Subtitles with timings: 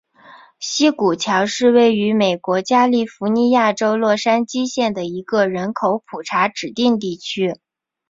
[0.57, 7.57] 西谷桥是位于美国加利福尼亚州洛杉矶县的一个人口普查指定地区。